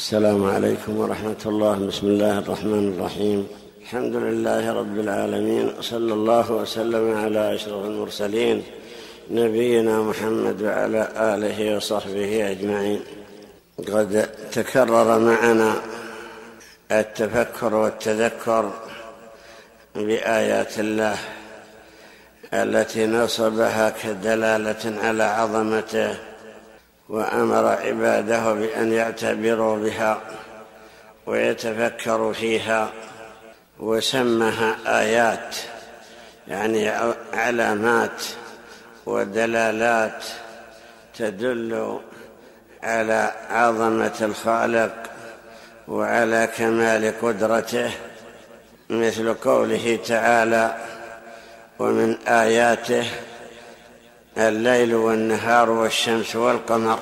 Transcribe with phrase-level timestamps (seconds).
[0.00, 1.74] السلام عليكم ورحمة الله.
[1.78, 3.48] بسم الله الرحمن الرحيم.
[3.82, 8.62] الحمد لله رب العالمين صلى الله وسلم على أشرف المرسلين
[9.30, 13.00] نبينا محمد وعلى آله وصحبه أجمعين.
[13.78, 15.72] قد تكرر معنا
[16.92, 18.70] التفكر والتذكر
[19.94, 21.18] بآيات الله
[22.54, 26.29] التي نصبها كدلالة على عظمته
[27.10, 30.20] وأمر عباده بأن يعتبروا بها
[31.26, 32.92] ويتفكروا فيها
[33.78, 35.56] وسمها آيات
[36.48, 36.90] يعني
[37.32, 38.22] علامات
[39.06, 40.24] ودلالات
[41.18, 42.00] تدل
[42.82, 44.92] على عظمة الخالق
[45.88, 47.90] وعلى كمال قدرته
[48.90, 50.76] مثل قوله تعالى
[51.78, 53.04] ومن آياته
[54.48, 56.98] الليل والنهار والشمس والقمر.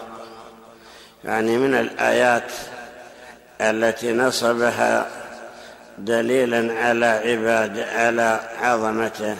[1.24, 2.52] يعني من الآيات
[3.60, 5.06] التي نصبها
[5.98, 9.36] دليلا على عباد على عظمته.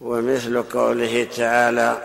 [0.00, 1.96] ومثل قوله تعالى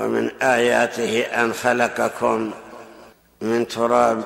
[0.00, 2.50] ومن آياته أن خلقكم
[3.40, 4.24] من تراب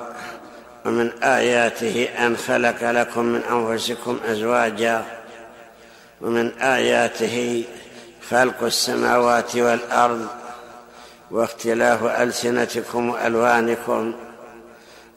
[0.85, 5.05] ومن آياته أن خلق لكم من أنفسكم أزواجا
[6.21, 7.63] ومن آياته
[8.29, 10.27] خلق السماوات والأرض
[11.31, 14.13] واختلاف ألسنتكم وألوانكم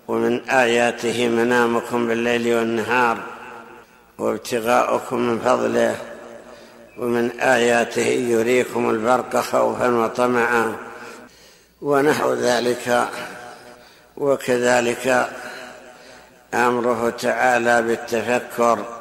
[0.09, 3.19] ومن آياته منامكم بالليل والنهار
[4.19, 5.97] وابتغاؤكم من فضله
[6.99, 10.77] ومن آياته يريكم البرق خوفا وطمعا.
[11.83, 13.09] ونحو ذلك
[14.17, 15.29] وكذلك
[16.55, 18.98] أمره تعالى بالتفكر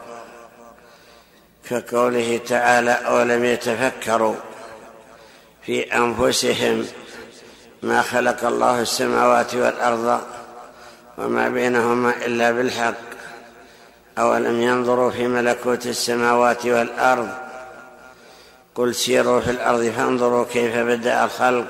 [1.69, 4.35] كقوله تعالى أولم يتفكروا
[5.61, 6.85] في أنفسهم
[7.83, 10.21] ما خلق الله السماوات والأرض
[11.17, 12.93] وما بينهما إلا بالحق
[14.17, 17.29] أولم ينظروا في ملكوت السماوات والأرض
[18.75, 21.67] قل سيروا في الأرض فانظروا كيف بدأ الخلق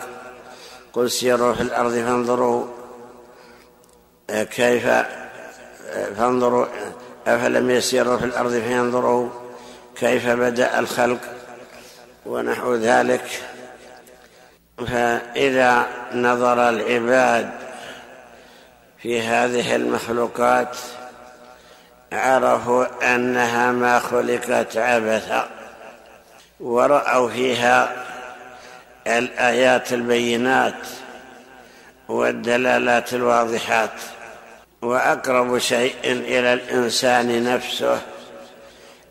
[0.93, 2.65] قل سيروا في الأرض فانظروا
[4.29, 4.87] كيف
[6.17, 6.65] فانظروا
[7.27, 9.29] أفلم يسيروا في الأرض فينظروا؟
[9.99, 11.19] كيف بدأ الخلق
[12.25, 13.41] ونحو ذلك.
[14.87, 17.51] فإذا نظر العباد
[19.01, 20.77] في هذه المخلوقات
[22.13, 25.49] عرفوا أنها ما خلقت عبثا
[26.59, 28.05] ورأوا فيها
[29.07, 30.87] الآيات البينات
[32.07, 33.91] والدلالات الواضحات.
[34.81, 38.01] وأقرب شيء إلى الإنسان نفسه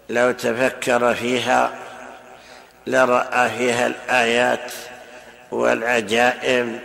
[0.08, 1.70] لو تفكر فيها
[2.86, 4.72] لرأى فيها الآيات
[5.50, 6.78] والعجائب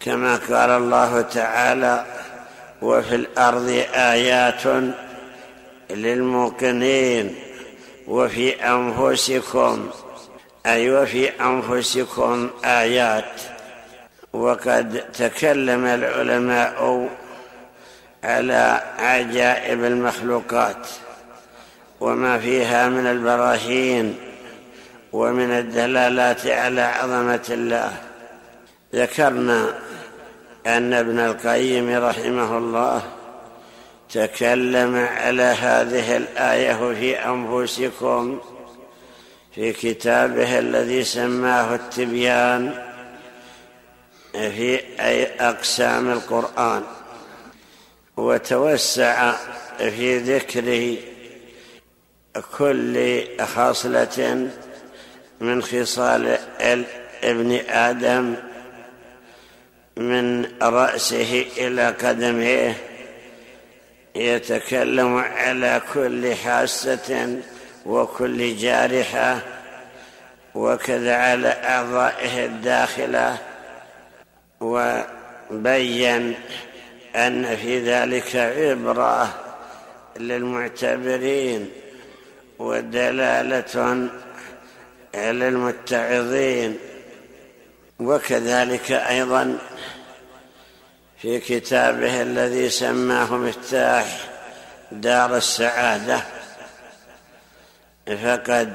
[0.00, 2.06] كما قال الله تعالى
[2.82, 4.62] وفي الأرض آيات
[5.90, 7.34] للموقنين
[8.08, 9.90] وفي أنفسكم
[10.66, 13.40] أي وفي أنفسكم آيات.
[14.32, 17.08] وقد تكلم العلماء
[18.24, 20.86] على عجائب المخلوقات.
[22.00, 24.16] وما فيها من البراهين
[25.12, 27.96] ومن الدلالات على عظمة الله.
[28.94, 29.78] ذكرنا
[30.66, 33.02] أن ابن القيم رحمه الله
[34.12, 38.40] تكلم على هذه الآية في أنفسكم
[39.54, 42.74] في كتابه الذي سماه التبيان
[44.32, 46.82] في أي أقسام القرآن.
[48.16, 49.32] وتوسع
[49.78, 50.96] في ذكر
[52.38, 54.48] كل خصلة
[55.40, 56.38] من خصال
[57.22, 58.34] ابن آدم
[59.96, 62.74] من رأسه إلى قدمه
[64.14, 67.40] يتكلم على كل حاسة
[67.86, 69.40] وكل جارحة
[70.54, 73.38] وكذا على أعضائه الداخلة
[74.60, 76.34] وبين
[77.16, 79.34] أن في ذلك عبرة
[80.16, 81.70] للمعتبرين.
[82.60, 84.08] ودلالة
[85.14, 86.78] على المتعظين
[88.00, 89.58] وكذلك أيضا
[91.22, 94.28] في كتابه الذي سماه مفتاح
[94.92, 96.20] دار السعادة
[98.06, 98.74] فقد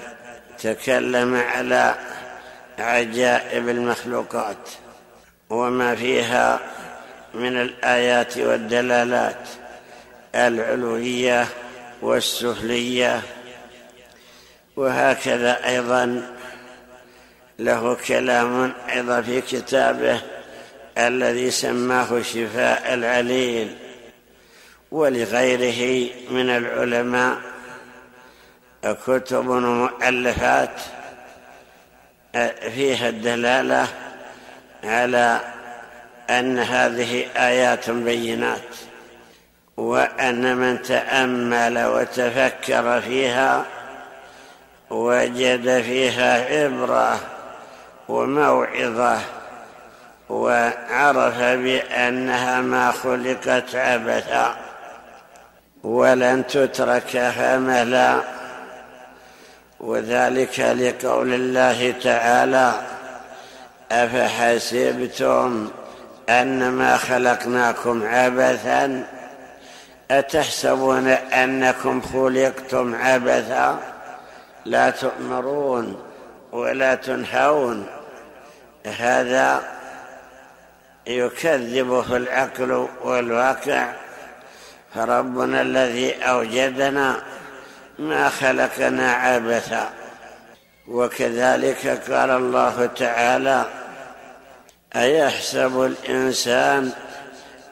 [0.60, 1.96] تكلم على
[2.80, 4.70] عجائب المخلوقات
[5.50, 6.60] وما فيها
[7.34, 9.48] من الآيات والدلالات
[10.36, 11.48] العلوية
[12.02, 13.22] والسفليه
[14.75, 16.36] وهكذا أيضا
[17.60, 20.22] له كلام أيضا في كتابه
[20.98, 23.75] الذي سماه شفاء العليل
[24.92, 27.38] ولغيره من العلماء
[29.07, 30.81] كتب ومؤلفات
[32.75, 33.88] فيها الدلالة
[34.83, 35.39] على
[36.30, 38.75] أن هذه آيات بينات
[39.77, 43.66] وأن من تأمل وتفكر فيها
[44.95, 47.19] وجد فيها عبرة
[48.09, 49.19] وموعظة
[50.30, 54.56] وعرف بأنها ما خلقت عبثا
[55.83, 58.19] ولن تترك هملا
[59.80, 62.74] وذلك لقول الله تعالى
[63.91, 65.69] أفحسبتم
[66.30, 69.03] أنما خلقناكم عبثا؟
[70.12, 73.94] أتحسبون أنكم خلقتم عبثا؟
[74.65, 76.01] لا تؤمرون
[76.51, 77.88] ولا تنهون.
[78.85, 79.63] هذا
[81.07, 83.94] يكذبه العقل والواقع.
[84.95, 87.23] فربنا الذي أوجدنا
[88.00, 89.89] ما خلقنا عبثا.
[90.88, 93.65] وكذلك قال الله تعالى
[94.95, 96.91] أيحسب الإنسان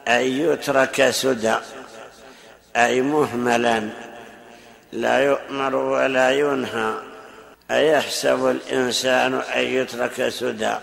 [0.08, 1.54] أن يترك سدى
[2.76, 4.03] أي مهملا.
[4.94, 6.94] لا يؤمر ولا ينهى.
[7.70, 10.74] أيحسب الإنسان أن يترك سدى؟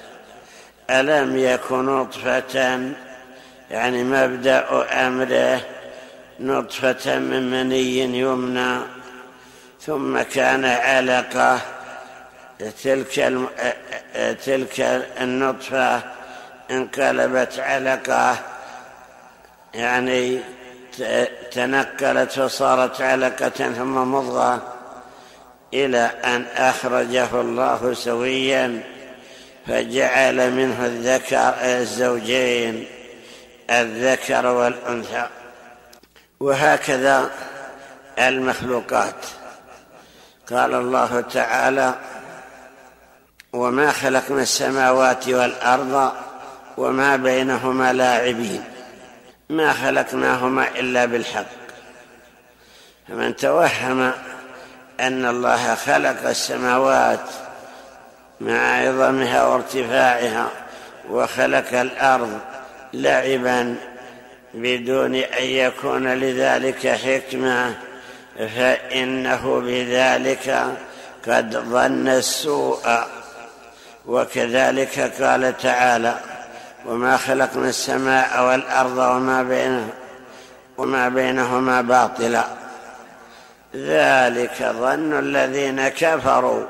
[0.89, 2.79] ألم يكن نطفة؟
[3.71, 5.61] يعني مبدأ أمره
[6.39, 8.79] نطفة من مني يمنى
[9.81, 11.59] ثم كان علقة.
[12.83, 13.33] تلك
[14.45, 14.79] تلك
[15.21, 16.01] النطفة
[16.71, 18.37] انقلبت علقة.
[19.73, 20.39] يعني
[21.51, 24.61] تنقلت وصارت علقة ثم مضغة
[25.73, 28.83] إلى أن أخرجه الله سويا
[29.67, 32.87] فجعل منه الذكر الزوجين
[33.69, 35.27] الذكر والأنثى.
[36.39, 37.31] وهكذا
[38.19, 39.25] المخلوقات.
[40.51, 41.95] قال الله تعالى
[43.53, 46.11] وما خلقنا السماوات والأرض
[46.77, 48.70] وما بينهما لاعبين.
[49.51, 51.45] ما خلقناهما إلا بالحق.
[53.07, 54.11] فمن توهم
[54.99, 57.29] أن الله خلق السماوات
[58.41, 60.47] مع عظمها وارتفاعها
[61.09, 62.39] وخلق الأرض
[62.93, 63.75] لعبا
[64.53, 67.75] بدون أن يكون لذلك حكمة
[68.37, 70.75] فإنه بذلك
[71.27, 73.03] قد ظن السوء.
[74.05, 76.19] وكذلك قال تعالى
[76.85, 79.89] وما خلقنا السماء والأرض وما بينهما
[80.77, 82.45] وما بينهما باطلا.
[83.75, 86.65] ذلك ظن الذين كفروا.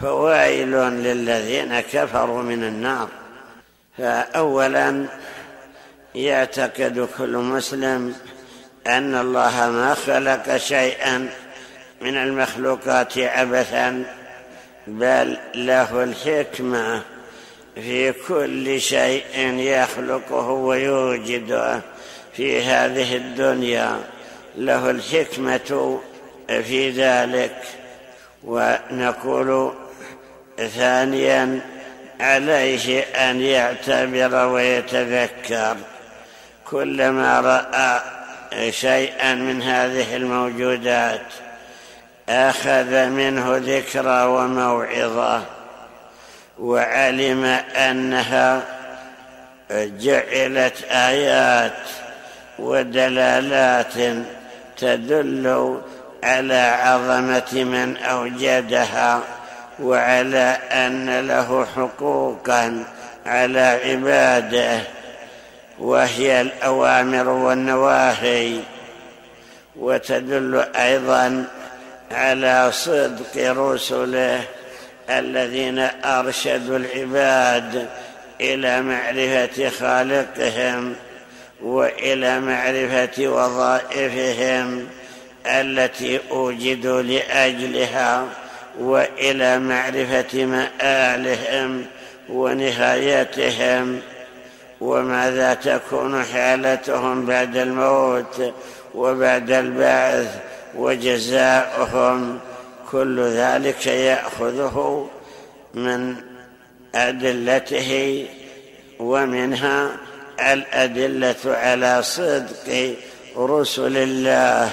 [0.00, 3.08] فويل للذين كفروا من النار.
[3.98, 5.06] فأولا
[6.14, 8.14] يعتقد كل مسلم
[8.86, 11.28] أن الله ما خلق شيئا
[12.00, 14.04] من المخلوقات عبثا
[14.86, 17.15] بل له الحكمة.
[17.82, 21.80] في كل شيء يخلقه ويوجده
[22.36, 24.00] في هذه الدنيا.
[24.56, 26.00] له الحكمة
[26.48, 27.56] في ذلك.
[28.44, 29.72] ونقول
[30.76, 31.60] ثانيا
[32.20, 35.76] عليه أن يعتبر ويتذكر.
[36.70, 38.00] كلما رأى
[38.72, 41.26] شيئا من هذه الموجودات
[42.28, 45.55] أخذ منه ذكرى وموعظة.
[46.58, 47.44] وعلم
[47.76, 48.62] أنها
[49.70, 51.72] جعلت آيات
[52.58, 53.94] ودلالات
[54.78, 55.80] تدل
[56.22, 59.20] على عظمة من أوجدها
[59.80, 62.84] وعلى أن له حقوقا
[63.26, 64.80] على عباده
[65.78, 68.60] وهي الأوامر والنواهي.
[69.76, 71.44] وتدل أيضا
[72.12, 74.40] على صدق رسله
[75.10, 77.88] الذين أرشدوا العباد
[78.40, 80.94] إلى معرفة خالقهم
[81.62, 84.86] وإلى معرفة وظائفهم
[85.46, 88.24] التي أوجدوا لأجلها
[88.78, 91.86] وإلى معرفة مآلهم
[92.28, 94.00] ونهايتهم
[94.80, 98.52] وماذا تكون حالتهم بعد الموت
[98.94, 100.36] وبعد البعث
[100.74, 102.38] وجزاؤهم
[102.92, 105.08] كل ذلك يأخذه
[105.74, 106.16] من
[106.94, 108.26] أدلته
[108.98, 109.90] ومنها
[110.40, 112.96] الأدلة على صدق
[113.36, 114.70] رسل الله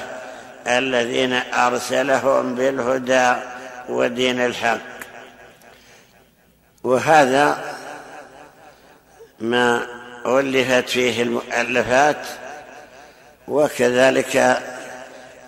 [0.67, 3.33] الذين أرسلهم بالهدى
[3.89, 4.93] ودين الحق.
[6.83, 7.75] وهذا
[9.39, 9.87] ما
[10.25, 12.27] ألفت فيه المؤلفات
[13.47, 14.61] وكذلك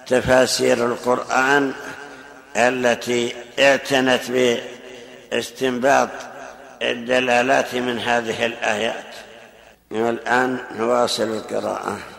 [0.07, 1.73] تفاسير القرآن
[2.55, 4.21] التي اعتنت
[5.31, 6.09] باستنباط
[6.81, 9.15] الدلالات من هذه الآيات.
[9.91, 12.14] والآن نواصل القراءة.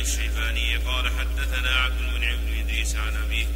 [0.00, 3.46] الشيباني قال حدثنا عبد المنعم بن إدريس عن أبيه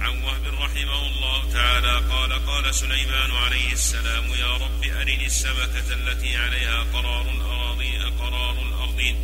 [0.00, 6.36] عن وهب رحمه الله تعالى قال قال سليمان عليه السلام يا رب أرني السمكة التي
[6.36, 9.16] عليها قرار الأراضي قرار الأرضين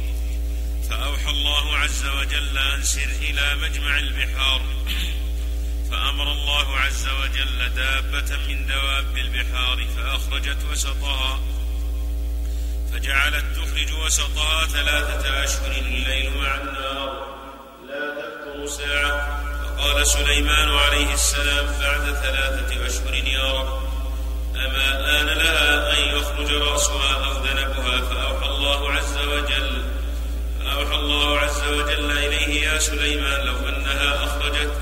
[0.91, 4.63] فأوحى الله عز وجل أن سر إلى مجمع البحار.
[5.91, 11.41] فأمر الله عز وجل دابة من دواب البحار فأخرجت وسطها
[12.93, 17.37] فجعلت تخرج وسطها ثلاثة أشهر الليل مع النار.
[17.89, 19.43] لا تذكر ساعة.
[19.63, 23.83] فقال سليمان عليه السلام بعد ثلاثة أشهر يا رب
[24.57, 29.83] أما آن لها أن يخرج رأسها أو ذنبها؟ فأوحى الله عز وجل
[30.61, 34.73] فأوحى الله عز وجل إليه يا سليمان لو أنها أخرجت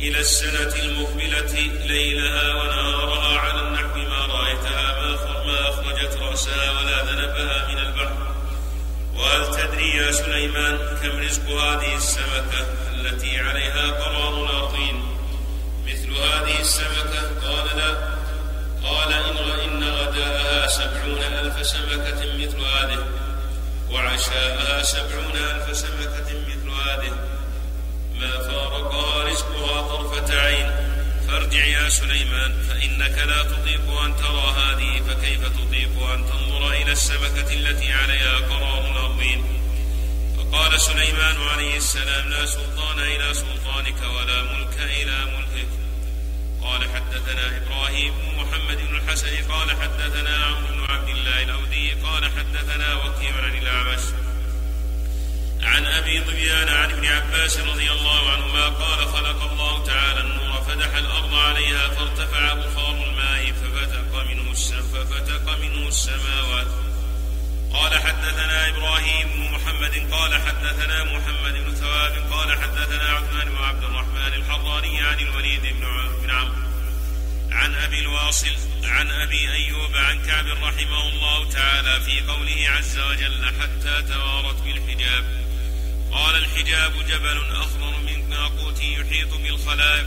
[0.00, 1.52] إلى السنة المقبلة
[1.86, 3.98] ليلها ونهارها على النحو
[5.96, 8.34] أخرجت رأسها ولا ذنبها من البحر.
[9.14, 15.04] وهل تدري يا سليمان كم رزق هذه السمكة التي عليها قرار الأرضين؟
[15.86, 17.94] مثل هذه السمكة؟ قال لا.
[18.88, 23.06] قال إن إن غداءها سبعون ألف سمكة مثل هذه.
[23.90, 27.12] وعشاءها سبعون ألف سمكة مثل هذه.
[28.20, 30.85] ما فارقها رزقها طرفة عين.
[31.28, 37.52] فارجع يا سليمان فإنك لا تطيق أن ترى هذه فكيف تطيق أن تنظر إلى السمكة
[37.52, 39.44] التي عليها قرار الأرضين
[40.36, 45.68] فقال سليمان عليه السلام لا سلطان إلى سلطانك ولا ملك إلى ملكك.
[46.62, 52.24] قال حدثنا إبراهيم بن محمد بن الحسن قال حدثنا عمرو بن عبد الله الأودي قال
[52.24, 54.25] حدثنا وكيع عن الأعمش.
[55.66, 60.96] عن أبي ظبيان عن ابن عباس رضي الله عنهما قال خلق الله تعالى النور فدح
[60.96, 64.52] الأرض عليها فارتفع بخار الماء ففتق منه
[64.94, 66.66] ففتق منه السماوات.
[67.72, 73.84] قال حدثنا إبراهيم بن محمد قال حدثنا محمد بن ثواب قال حدثنا عثمان بن عبد
[73.84, 75.84] الرحمن الحضاني عن الوليد بن
[76.30, 76.66] عمرو.
[77.50, 83.46] عن أبي الواصل عن أبي أيوب عن كعب رحمه الله تعالى في قوله عز وجل
[83.60, 85.45] حتى توارت بالحجاب
[86.16, 90.06] قال الحجاب جبل أخضر من ناقوت يحيط بالخلائق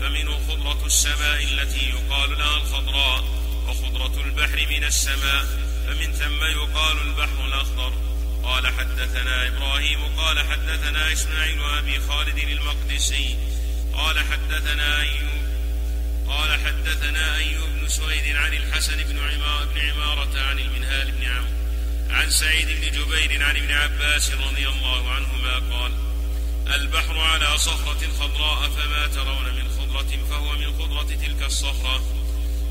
[0.00, 3.24] فمنه خضرة السماء التي يقال لها الخضراء
[3.68, 5.44] وخضرة البحر من السماء
[5.86, 7.92] فمن ثم يقال البحر الأخضر.
[8.42, 13.36] قال حدثنا إبراهيم قال حدثنا إسماعيل أبي خالد المقدسي
[13.94, 15.42] قال حدثنا أيوب
[16.28, 19.18] قال حدثنا أيوب بن سويد عن الحسن بن
[19.76, 21.57] عمارة عن المنهال بن عمرو.
[22.10, 25.92] عن سعيد بن جبير عن ابن عباس رضي الله عنهما قال
[26.74, 32.04] البحر على صخرة خضراء فما ترون من خضرة فهو من خضرة تلك الصخرة.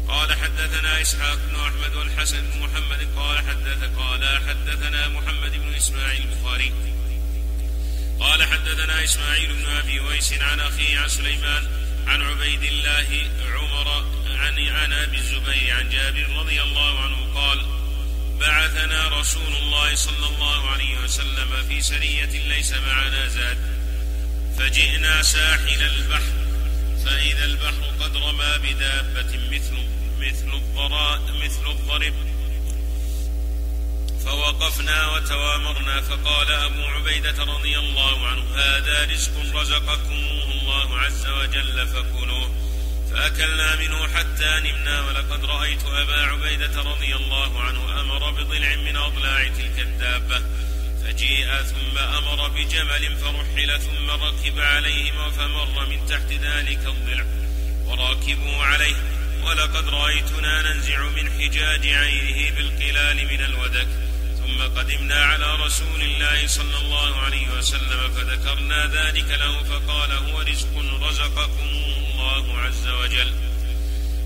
[0.07, 3.07] قال حدثنا إسحاق بن أحمد والحسن بن محمد.
[3.15, 6.71] قال حدث قال حدثنا محمد بن إسماعيل البخاري.
[8.19, 11.63] قال حدثنا إسماعيل بن أبي ويس عن أخيه عن سليمان
[12.07, 17.65] عن عبيد الله عمر عن عن أبي الزبير عن جابر رضي الله عنه قال
[18.39, 23.57] بعثنا رسول الله صلى الله عليه وسلم في سرية ليس معنا زاد
[24.57, 26.33] فجئنا ساحل البحر
[27.05, 29.77] فإذا البحر قد رمى بدابة مثل
[30.19, 32.13] مثل الضراء مثل الضرب.
[34.25, 42.66] فوقفنا وتوامرنا فقال أبو عبيدة رضي الله عنه هذا رزق رزقكموه الله عز وجل فكلوه.
[43.17, 49.47] فأكلنا منه حتى نمنا ولقد رأيت أبا عبيدة رضي الله عنه أمر بضلع من أضلاع
[49.47, 50.41] تلك الدابة.
[51.03, 57.25] فجيء ثم أمر بجمل فرحل ثم ركب عليه فمر من تحت ذلك الضلع.
[57.85, 58.95] وراكبوا عليه
[59.43, 63.87] ولقد رأيتنا ننزع من حجاج عينه بالقلال من الودك.
[64.37, 71.01] ثم قدمنا على رسول الله صلى الله عليه وسلم فذكرنا ذلك له فقال هو رزق
[71.01, 71.96] رزقكم.
[72.59, 73.33] عز وجل.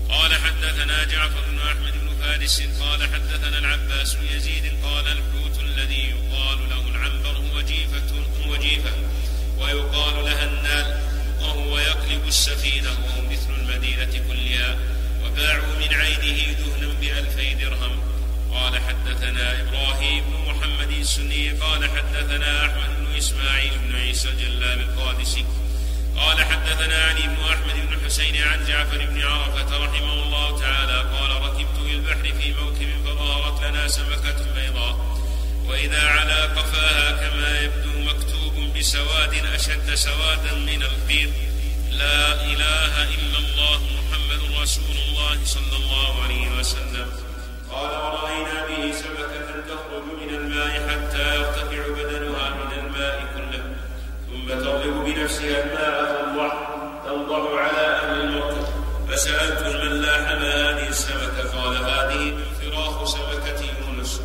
[0.08, 6.10] قال حدثنا جعفر بن أحمد بن فارس قال حدثنا العباس بن يزيد قال الحوت الذي
[6.10, 8.10] يقال له العنبر هو جيفة
[8.48, 8.92] وجيفة
[9.58, 11.00] ويقال لها النال
[11.40, 14.78] وهو يقلب السفينة وهم مثل المدينة كلها
[15.24, 18.00] وباعوا من عينه دهنا بألفي درهم.
[18.52, 25.44] قال حدثنا إبراهيم بن محمد السني قال حدثنا أحمد بن إسماعيل بن عيسى الجلال القادسي.
[26.16, 31.30] قال حدثنا علي بن أحمد بن حسين عن جعفر بن عرفة رحمه الله تعالى قال
[31.42, 31.78] ركبت
[32.12, 34.96] البحر في موكب فظهرت لنا سمكة بيضاء
[35.68, 41.32] وإذا على قفاها كما يبدو مكتوب بسواد أشد سوادا من البيض.
[41.90, 47.08] لا إله إلا الله محمد رسول الله صلى الله عليه وسلم.
[47.70, 53.41] قال ورأينا به سمكة تخرج من الماء حتى يرتفع بدنها من الماء كله.
[54.52, 56.52] ثم تضرب بنفسها الماء تنضح
[57.06, 58.66] تنضح على أهل المركب
[59.08, 64.20] فسألت الملاح ما هذه السمكة؟ قال هذه من فراخ سمكة يونس.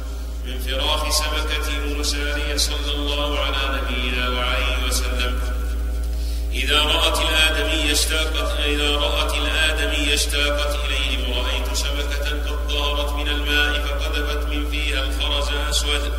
[0.45, 5.39] من فراخ سمكة يونس عليه صلى الله على نبينا وعليه وسلم.
[6.53, 13.79] إذا رأت الآدمي اشتاقت إذا رأت الآدمي اشتاقت إليهم رأيت سمكة قد ظهرت من الماء
[13.79, 16.11] فقذفت من فيها الخرز أسود.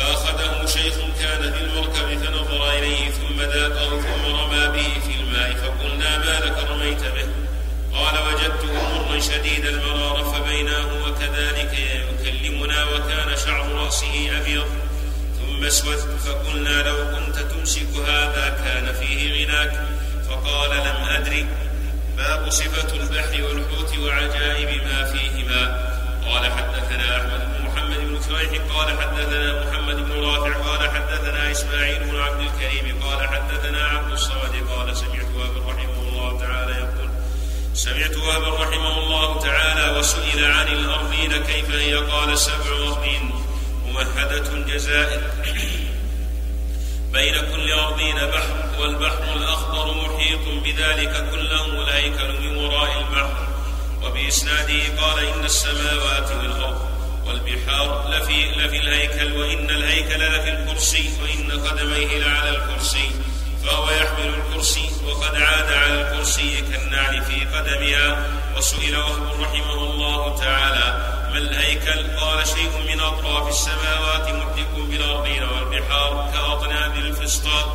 [0.00, 6.18] فأخذه شيخ كان في المركب فنظر إليه ثم ذاقه ثم رمى به في الماء فقلنا
[6.18, 7.28] ما لك رميت به؟
[7.94, 14.66] قال وجدته مرا شديد المرارة فبيناه وكذلك يكلمنا وكان شعر رأسه أبيض
[15.38, 19.88] ثم اسود فقلنا لو كنت تمسك هذا كان فيه غناك
[20.28, 21.46] فقال لم أدري.
[22.16, 25.90] باب صفة البحر والحوت وعجائب ما فيهما.
[26.26, 27.49] قال حدثنا أحمد
[28.30, 34.12] شريح قال حدثنا محمد بن رافع قال حدثنا إسماعيل بن عبد الكريم قال حدثنا عبد
[34.12, 37.10] الصمد قال سمعت أبا رحمه الله تعالى يقول
[37.74, 43.30] سمعت أبا رحمه الله تعالى وسئل عن الأرضين كيف هي؟ قال سبع أرضين
[43.86, 45.20] ممهدة جزائر
[47.12, 53.48] بين كل أرضين بحر والبحر الأخضر محيط بذلك كله الهيكل من وراء البحر.
[54.02, 56.89] وبإسناده قال إن السماوات والأرض
[57.26, 63.10] والبحار لفي, لفي الهيكل وإن الهيكل لفي الكرسي وإن قدميه لعلى الكرسي.
[63.64, 68.26] فهو يحمل الكرسي وقد عاد على الكرسي كالنعل في قدمها.
[68.56, 70.86] وسئل وهب رحمه الله تعالى
[71.32, 77.68] ما الهيكل؟ قال شيء من أطراف السماوات محدق بالأرضين والبحار كأطناب الفسطاط.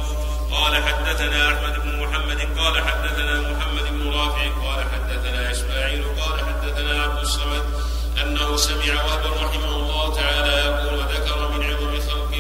[0.52, 7.04] قال حدثنا أحمد بن محمد قال حدثنا محمد بن رافع قال حدثنا إسماعيل قال حدثنا
[7.04, 7.64] عبد الصمد.
[8.22, 12.32] أنه سمع وهبا رحمه الله تعالى يقول وذكر من عظم خلق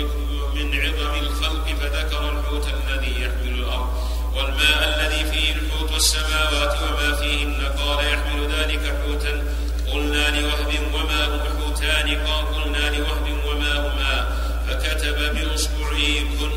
[0.55, 3.89] من عظم الخلق فذكر الحوت الذي يحمل الأرض
[4.35, 7.61] والماء الذي فيه الحوت والسماوات وما فيهن.
[7.79, 9.43] قال يحمل ذلك حوتا.
[9.91, 12.07] قلنا لوهب وما هم حوتان.
[12.53, 14.27] قلنا لوهب وما هما.
[14.67, 16.51] فكتب بإصبعه كن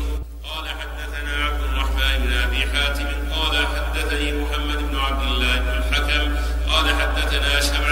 [0.49, 3.07] قال حدثنا عبد الرحمن بن أبي حاتم.
[3.35, 6.35] قال حدثني محمد بن عبد الله بن الحكم.
[6.71, 7.83] قال حدثنا أشهب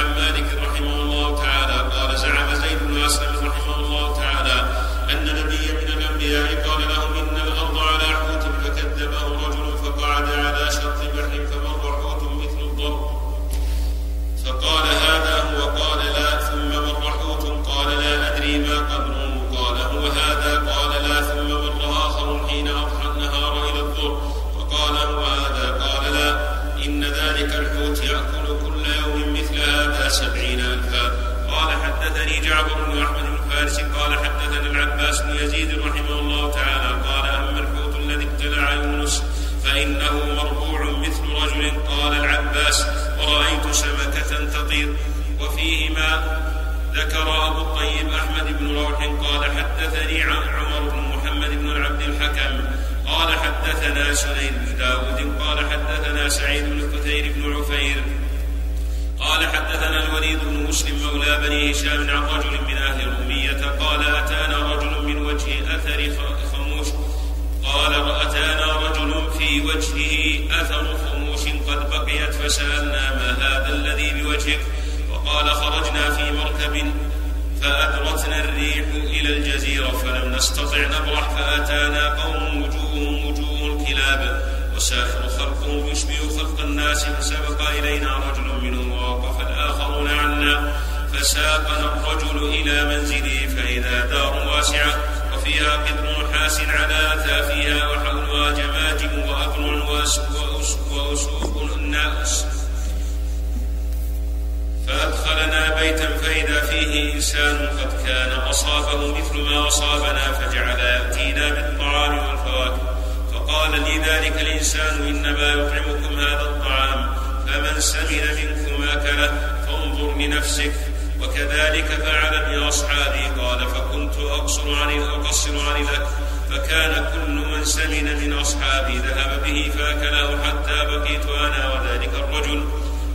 [114.28, 117.16] ذلك الإنسان إنما يطعمكم هذا الطعام
[117.48, 119.32] فمن سمن منكم أكله
[119.68, 120.74] فانظر لنفسك.
[121.22, 126.06] وكذلك فعل بأصحابي قال فكنت أقصر عن أقصر عن الأكل
[126.52, 132.64] فكان كل من سمن من أصحابي ذهب به فأكله حتى بقيت أنا وذلك الرجل.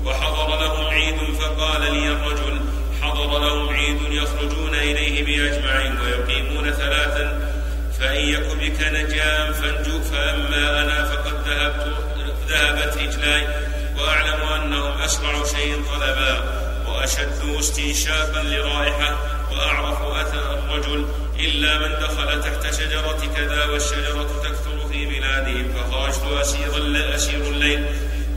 [0.04, 2.60] وحضر لهم عيد فقال لي الرجل
[3.02, 7.51] حضر لهم عيد يخرجون إليه بأجمعين ويقيمون ثلاثا
[8.02, 11.96] فإن يك بك نجاء فانجو فأما أنا فقد ذهبت
[12.48, 13.46] ذهبت رجلاي
[13.98, 16.44] وأعلم أنهم أسرع شيء طلبا
[16.88, 19.18] وأشد استنشاقا لرائحة
[19.52, 21.06] وأعرف أثر الرجل
[21.38, 26.70] إلا من دخل تحت شجرة كذا والشجرة تكثر في بلادهم فخرجت أسير
[27.14, 27.86] أسير الليل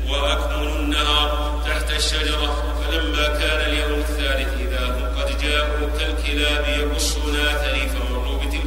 [0.10, 7.90] وأكمل النهار تحت الشجرة فلما كان اليوم الثالث إذا هم قد جاءوا كالكلاب يقصون أثري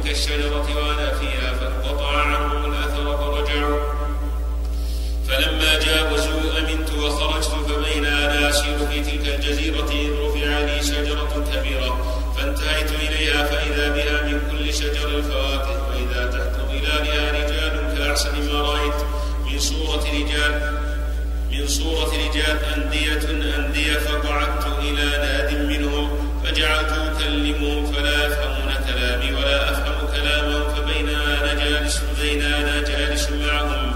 [0.09, 3.79] فمروا بتلك الشجرة وأنا فيها فانقطع عنهم الأثر فرجعوا.
[5.27, 11.97] فلما جاوزوا أمنت وخرجت فبين أنا أسير في تلك الجزيرة إذ رفع لي شجرة كبيرة
[12.37, 18.93] فانتهيت إليها فإذا بها من كل شجر الفواكه وإذا تحت ظلالها رجال كأحسن ما رأيت.
[19.51, 20.79] من صورة رجال
[21.51, 26.09] من صورة رجال أندية أندية فقعدت إلى ناد منهم
[26.43, 29.88] فجعلت أكلمهم فلا يفهمون كلامي ولا أفهم
[31.89, 33.95] جالس بين أنا جالس معهم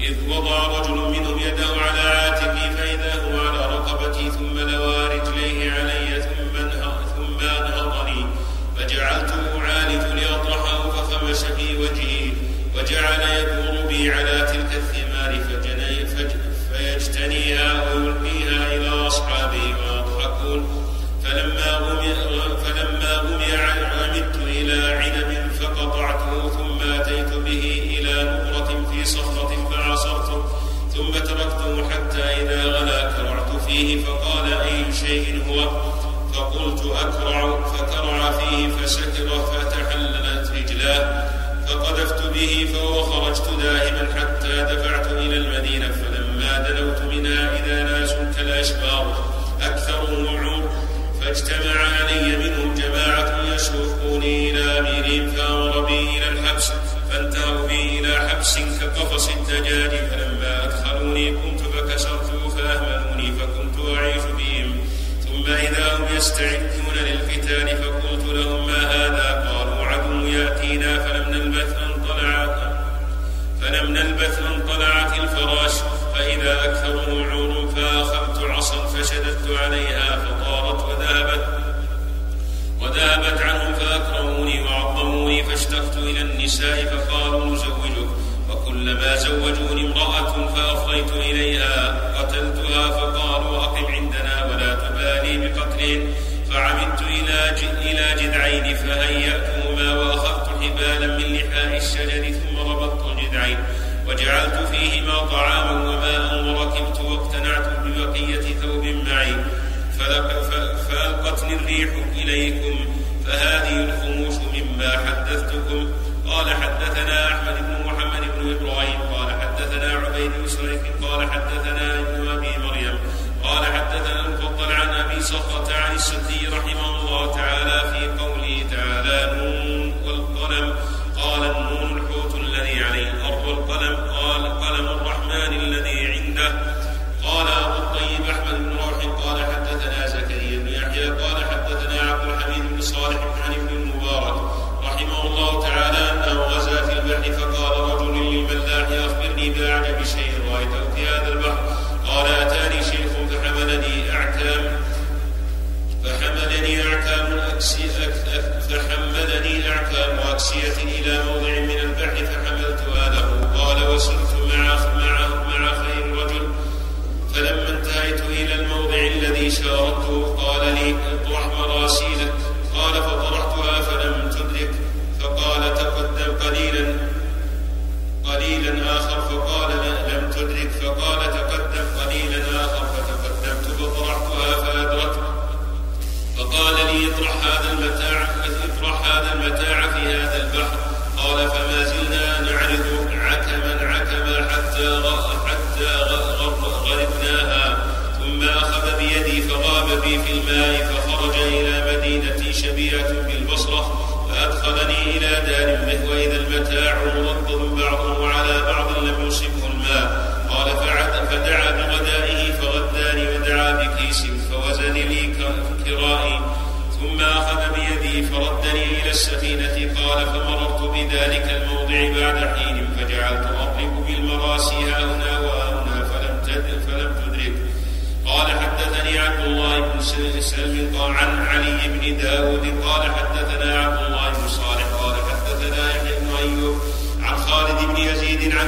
[0.00, 6.22] إذ وضع رجل منهم يده على عاتقي فإذا هو على رقبتي ثم لوى رجليه علي
[6.22, 6.68] ثم
[7.16, 8.26] ثم أنهضني.
[8.76, 12.32] فجعلت أعالج لأطرحه فخمس في وجهي
[12.76, 15.38] وجعل يدور بي على تلك الثمار
[16.72, 18.07] فيجتنيها ويلقيها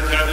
[0.09, 0.30] Gracias.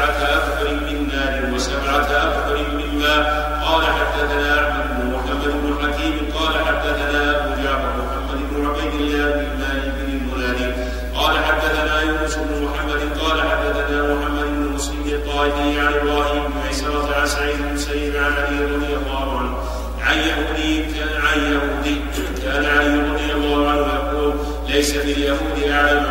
[0.00, 3.50] سبعة من نار وسبعة أبحر من ماء.
[3.64, 9.30] قال حدثنا أحمد بن محمد بن حكيم قال حدثنا أبو جعفر محمد بن عبيد الله
[9.30, 10.74] بن مالك بن المناني
[11.14, 16.86] قال حدثنا يونس بن محمد قال حدثنا محمد بن مسلم القائدي عن إبراهيم بن عيسى
[17.20, 19.54] عن سعيد بن سيد عن علي رضي الله عنه.
[20.06, 22.00] عن يهودي كان عن يهودي
[22.44, 24.34] كان علي رضي الله عنه يقول
[24.68, 26.04] ليس باليهود أعلم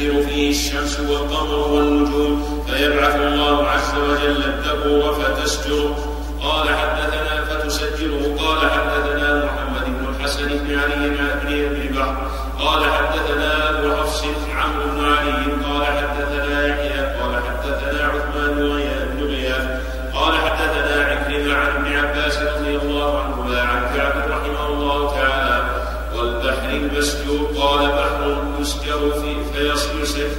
[0.00, 5.94] تنفجر فيه الشمس والقمر والنجوم فيبعث الله عز وجل الدبر فتسجر.
[6.42, 6.89] قال حتى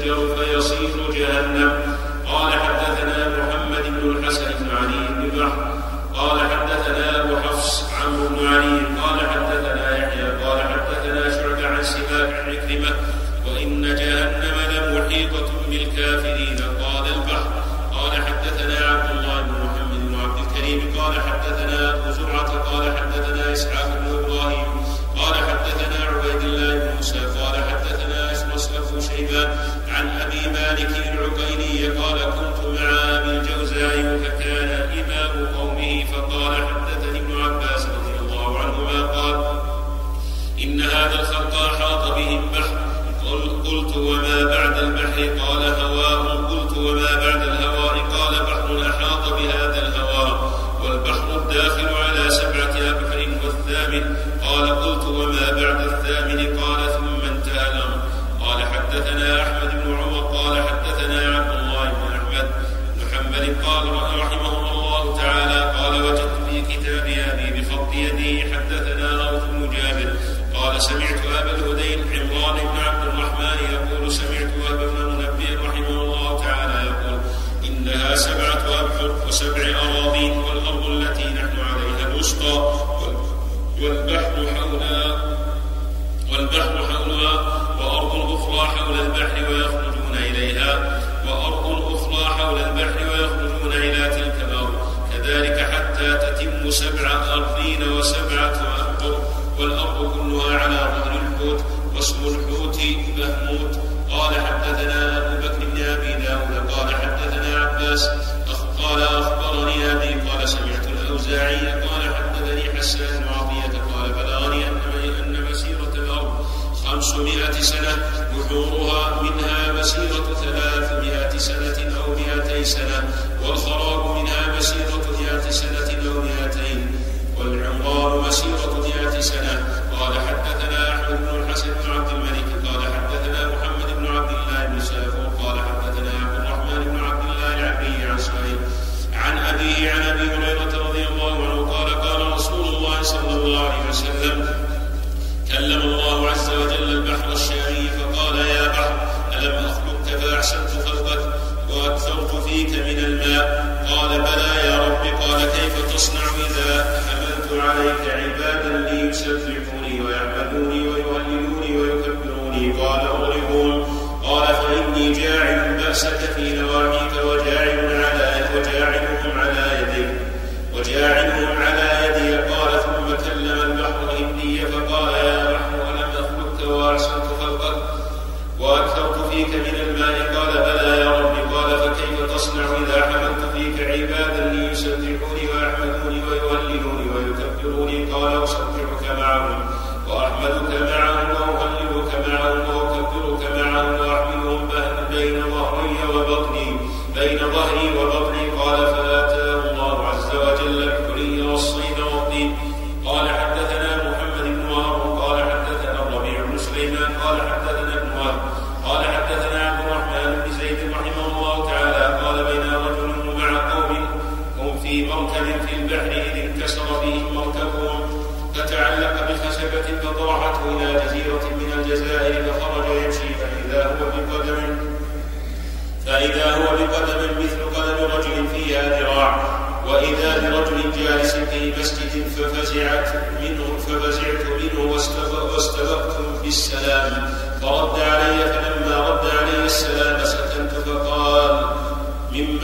[0.01, 0.40] Deus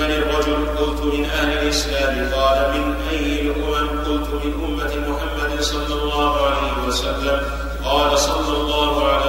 [0.09, 6.47] للرجل قلت من أهل الإسلام قال من أي الأمم؟ قلت من أمة محمد صلى الله
[6.47, 7.41] عليه وسلم.
[7.85, 9.26] قال صلى الله عليه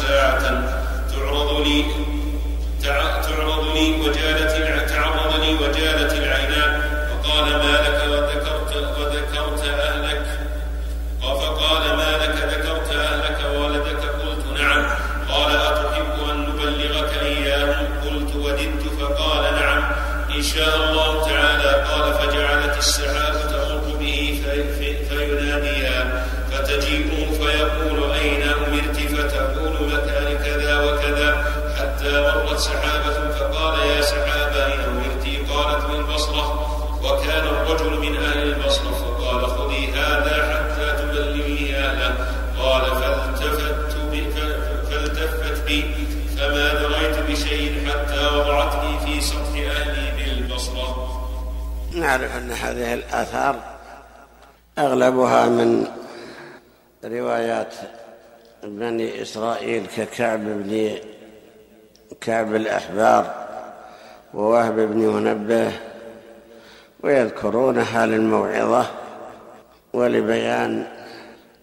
[0.00, 0.41] Yeah.
[52.12, 53.60] نعرف أن هذه الآثار
[54.78, 55.86] أغلبها من
[57.04, 57.74] روايات
[58.62, 60.96] بني إسرائيل ككعب بن
[62.20, 63.34] كعب الأحبار
[64.34, 65.72] ووهب بن منبه
[67.02, 68.86] ويذكرونها للموعظة
[69.92, 70.86] ولبيان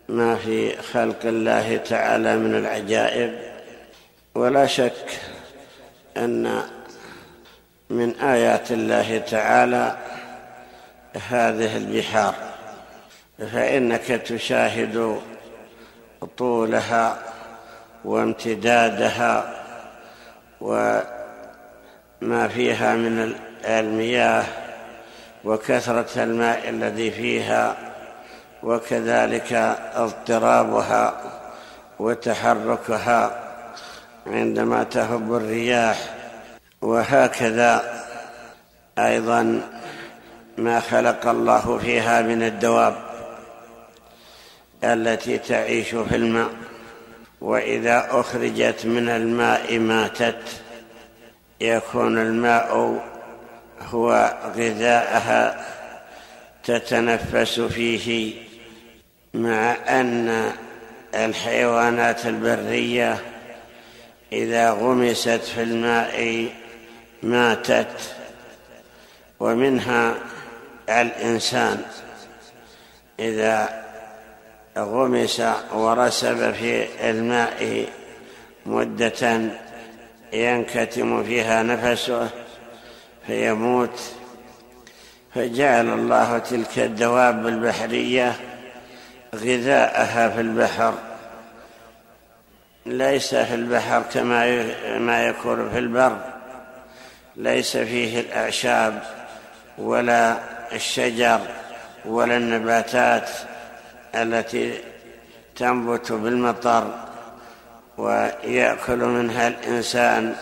[0.07, 3.39] ما في خلق الله تعالى من العجائب
[4.35, 5.19] ولا شك
[6.17, 6.61] أن
[7.89, 10.08] من آيات الله تعالى
[11.29, 12.35] هذه البحار
[13.53, 15.19] فإنك تشاهد
[16.37, 17.17] طولها
[18.05, 19.53] وامتدادها
[20.61, 23.35] وما فيها من
[23.65, 24.43] المياه
[25.45, 27.75] وكثرة الماء الذي فيها
[28.63, 29.53] وكذلك
[29.95, 31.21] اضطرابها
[31.99, 33.39] وتحركها
[34.27, 35.97] عندما تهب الرياح
[36.81, 38.03] وهكذا
[38.99, 39.61] أيضا
[40.59, 42.95] ما خلق الله فيها من الدواب
[44.83, 46.49] التي تعيش في الماء
[47.41, 50.41] وإذا أخرجت من الماء ماتت.
[51.61, 53.01] يكون الماء
[53.81, 55.65] هو غذاءها
[56.63, 58.33] تتنفس فيه
[59.33, 60.51] مع أن
[61.15, 63.17] الحيوانات البرية
[64.33, 66.47] إذا غمست في الماء
[67.23, 68.15] ماتت
[69.39, 70.15] ومنها
[70.89, 71.81] الإنسان
[73.19, 73.83] إذا
[74.77, 75.41] غمس
[75.73, 77.85] ورسب في الماء
[78.65, 79.41] مدة
[80.33, 82.29] ينكتم فيها نفسه
[83.27, 83.99] فيموت
[85.35, 88.35] فجعل الله تلك الدواب البحرية
[89.35, 90.93] غذاءها في البحر.
[92.85, 94.63] ليس في البحر كما
[94.99, 96.17] ما يكون في البر
[97.35, 99.03] ليس فيه الأعشاب
[99.77, 100.37] ولا
[100.73, 101.39] الشجر
[102.05, 103.29] ولا النباتات
[104.15, 104.73] التي
[105.55, 106.93] تنبت بالمطر
[107.97, 110.35] ويأكل منها الإنسان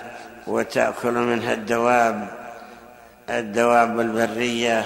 [0.47, 2.28] وتأكل منها الدواب
[3.30, 4.86] الدواب البرية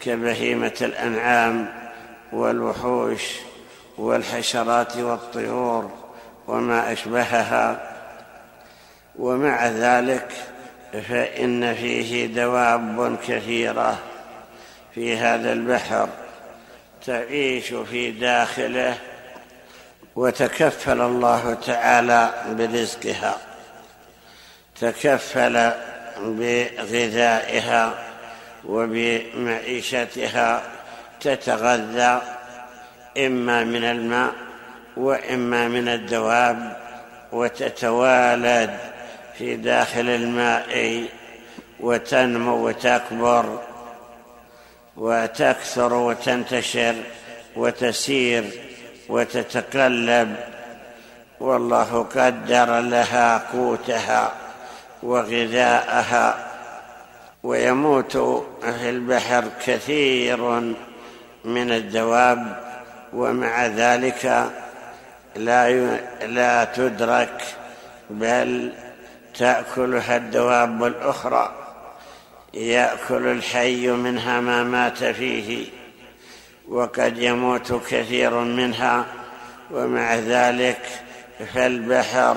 [0.00, 1.68] كبهيمة الأنعام
[2.32, 3.22] والوحوش
[3.98, 5.90] والحشرات والطيور
[6.48, 7.94] وما أشبهها.
[9.18, 10.32] ومع ذلك
[11.08, 13.98] فإن فيه دواب كثيرة.
[14.98, 16.08] في هذا البحر
[17.06, 18.98] تعيش في داخله
[20.16, 23.36] وتكفل الله تعالى برزقها
[24.80, 25.72] تكفل
[26.18, 27.94] بغذائها
[28.64, 30.62] وبمعيشتها
[31.20, 32.22] تتغذى
[33.18, 34.32] إما من الماء
[34.96, 36.76] وإما من الدواب
[37.32, 38.78] وتتوالد
[39.38, 41.04] في داخل الماء
[41.80, 43.67] وتنمو وتكبر.
[44.98, 46.94] وتكثر وتنتشر
[47.56, 48.44] وتسير
[49.08, 50.36] وتتقلب.
[51.40, 54.32] والله قدر لها قوتها
[55.02, 56.48] وغذاءها
[57.42, 58.16] ويموت
[58.62, 60.40] في البحر كثير
[61.44, 62.68] من الدواب.
[63.12, 64.50] ومع ذلك
[65.36, 65.70] لا
[66.26, 67.42] لا تدرك
[68.10, 68.72] بل
[69.38, 71.67] تأكلها الدواب الأخرى.
[72.54, 75.66] يأكل الحي منها ما مات فيه
[76.68, 79.06] وقد يموت كثير منها
[79.70, 80.80] ومع ذلك
[81.54, 82.36] فالبحر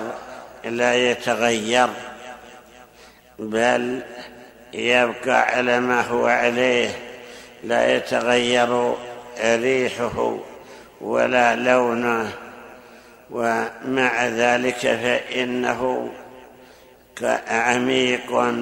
[0.64, 1.90] لا يتغير
[3.40, 4.02] بل
[4.74, 6.90] يبقى على ما هو عليه
[7.64, 8.96] لا يتغير
[9.44, 10.38] ريحه
[11.02, 12.32] ولا لونه
[13.32, 16.12] ومع ذلك فإنه
[17.48, 18.54] عميق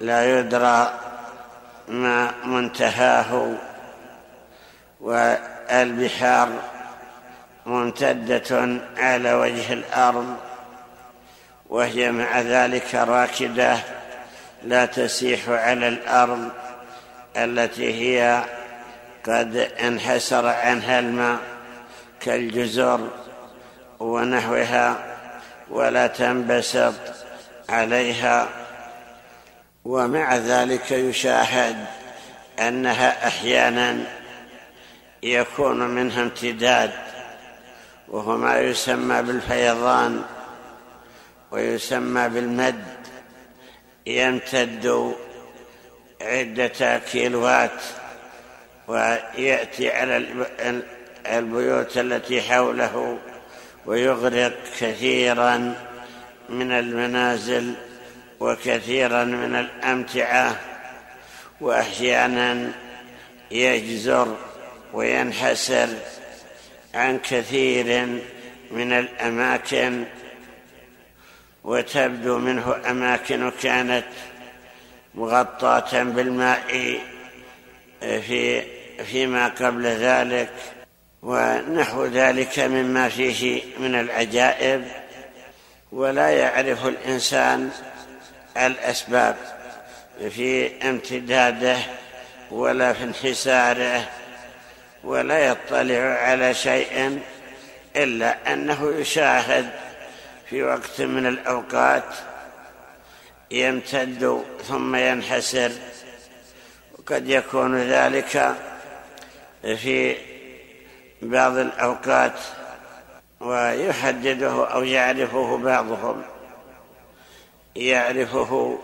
[0.00, 0.92] لا يدرى
[1.88, 3.54] ما منتهاه
[5.00, 6.48] والبحار
[7.66, 10.36] ممتدة على وجه الأرض
[11.68, 13.78] وهي مع ذلك راكدة
[14.62, 16.48] لا تسيح على الأرض
[17.36, 18.44] التي هي
[19.26, 21.38] قد انحسر عنها الماء
[22.20, 23.08] كالجزر
[24.00, 24.96] ونحوها
[25.70, 26.94] ولا تنبسط
[27.68, 28.59] عليها.
[29.84, 31.86] ومع ذلك يشاهد
[32.58, 34.04] أنها أحيانا
[35.22, 36.90] يكون منها امتداد
[38.08, 40.22] وهو ما يسمى بالفيضان
[41.50, 42.84] ويسمى بالمد
[44.06, 45.14] يمتد
[46.20, 47.82] عدة كيلوات
[48.88, 50.44] ويأتي على
[51.26, 53.18] البيوت التي حوله
[53.86, 55.74] ويغرق كثيرا
[56.48, 57.74] من المنازل
[58.40, 60.56] وكثيرا من الأمتعة
[61.60, 62.72] واحيانا
[63.50, 64.36] يجزر
[64.92, 65.88] وينحسر
[66.94, 68.06] عن كثير
[68.70, 70.04] من الأماكن
[71.64, 74.06] وتبدو منه أماكن كانت
[75.14, 76.98] مغطاة بالماء
[78.00, 78.62] في
[79.04, 80.50] فيما قبل ذلك
[81.22, 84.84] ونحو ذلك مما فيه من العجائب.
[85.92, 87.70] ولا يعرف الإنسان
[88.56, 89.36] الأسباب
[90.30, 91.76] في امتداده
[92.50, 94.08] ولا في انحساره
[95.04, 97.20] ولا يطلع على شيء
[97.96, 99.70] إلا أنه يشاهد
[100.50, 102.04] في وقت من الأوقات
[103.50, 105.72] يمتد ثم ينحسر.
[106.98, 108.54] وقد يكون ذلك
[109.62, 110.16] في
[111.22, 112.40] بعض الأوقات
[113.40, 116.22] ويحدده أو يعرفه بعضهم.
[117.76, 118.78] يعرفه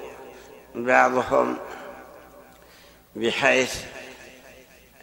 [0.75, 1.57] بعضهم
[3.17, 3.75] بحيث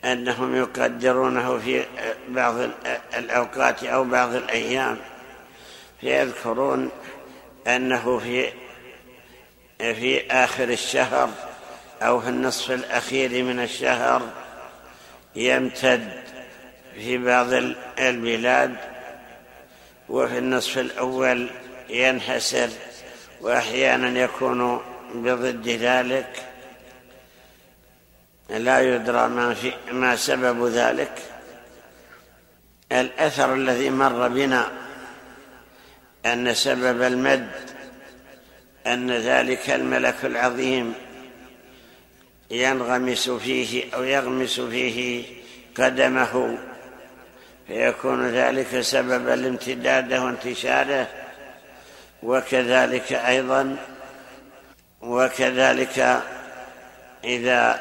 [0.05, 1.85] أنهم يقدرونه في
[2.29, 2.55] بعض
[3.17, 4.97] الأوقات أو بعض الأيام
[6.01, 6.91] فيذكرون
[7.67, 8.49] أنه في
[9.77, 11.29] في آخر الشهر
[12.01, 14.29] أو في النصف الأخير من الشهر
[15.35, 16.23] يمتد
[16.95, 17.47] في بعض
[17.99, 18.75] البلاد
[20.09, 21.49] وفي النصف الأول
[21.89, 22.69] ينحسر
[23.43, 24.81] وأحيانا يكون
[25.15, 26.45] بضد ذلك
[28.49, 31.21] لا يدرى ما, في ما سبب ذلك.
[32.91, 34.71] الأثر الذي مر بنا
[36.25, 37.51] أن سبب المد
[38.87, 40.93] أن ذلك الملك العظيم
[42.51, 45.25] ينغمس فيه أو يغمس فيه
[45.77, 46.57] قدمه
[47.67, 51.22] فيكون ذلك سببا لامتداده وانتشاره.
[52.23, 53.75] وكذلك أيضا
[55.01, 56.21] وكذلك
[57.23, 57.79] إذا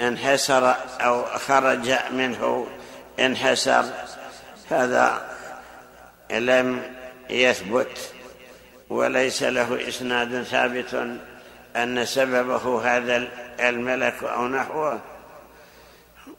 [0.00, 2.66] انحسر أو خرج منه
[3.20, 3.84] انحسر
[4.70, 5.22] هذا
[6.30, 6.82] لم
[7.30, 8.12] يثبت
[8.90, 11.18] وليس له إسناد ثابت
[11.76, 13.28] أن سببه هذا
[13.60, 15.00] الملك أو نحوه.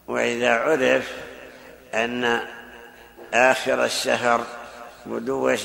[0.07, 1.11] وإذا عرف
[1.93, 2.39] أن
[3.33, 4.45] آخر الشهر
[5.05, 5.55] بدو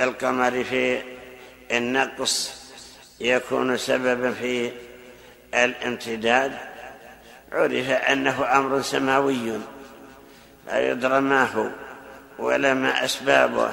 [0.00, 1.02] القمر في
[1.72, 2.64] النقص
[3.20, 4.70] يكون سببا في
[5.54, 6.52] الامتداد.
[7.52, 9.58] عرف أنه أمر سماوي
[10.66, 11.68] لا يدرى ما هو
[12.38, 13.72] ولا ما أسبابه.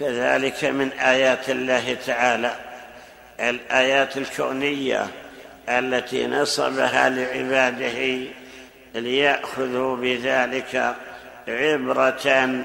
[0.00, 2.56] كذلك من آيات الله تعالى
[3.40, 5.06] الآيات الكونية
[5.68, 8.26] التي نصبها لعباده
[8.94, 10.94] ليأخذوا بذلك
[11.48, 12.64] عبرة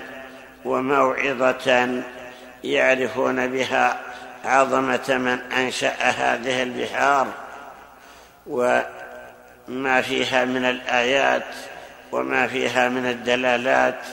[0.66, 2.01] وموعظة
[2.64, 3.97] يعرفون بها
[4.45, 7.28] عظمة من أنشأ هذه البحار
[8.47, 11.45] وما فيها من الآيات
[12.12, 14.05] وما فيها من الدلالات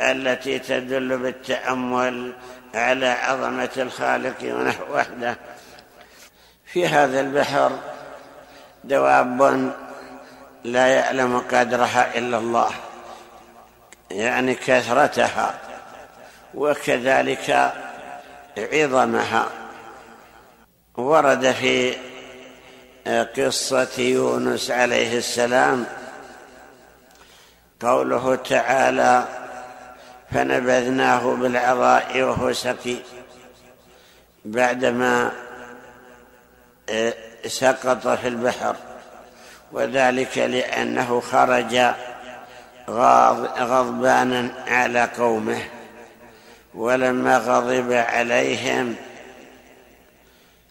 [0.00, 2.32] التي تدل بالتأمل
[2.74, 5.36] على عظمة الخالق وحده
[6.66, 7.72] في هذا البحر
[8.84, 9.72] دواب
[10.64, 12.70] لا يعلم قدرها إلا الله
[14.10, 15.54] يعني كثرتها.
[16.54, 17.72] وكذلك
[18.58, 19.48] عظمها.
[20.96, 21.96] ورد في
[23.36, 25.86] قصة يونس عليه السلام
[27.80, 29.24] قوله تعالى
[30.32, 32.96] فنبذناه بالعراء وهو سقي
[34.44, 35.32] بعدما
[37.46, 38.76] سقط في البحر.
[39.72, 41.80] وذلك لأنه خرج
[43.58, 45.62] غضبانا على قومه.
[46.74, 48.96] ولما غضب عليهم.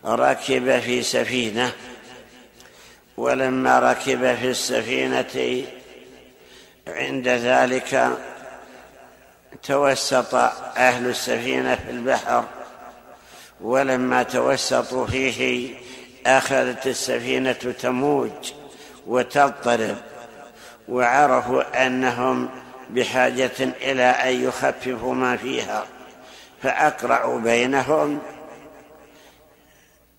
[0.06, 1.72] ركب في سفينة
[3.18, 5.66] ولما ركب في السفينة.
[6.88, 8.18] عند ذلك
[9.64, 10.36] توسط
[10.78, 12.46] أهل السفينة في البحر
[13.62, 15.76] ولما توسطوا فيه
[16.26, 18.32] أخذت السفينة تموج
[19.08, 19.98] وتضطرب
[20.90, 22.50] وعرفوا أنهم
[22.90, 25.86] بحاجة إلى أن يخففوا ما فيها.
[26.64, 28.20] فاقرعوا بينهم.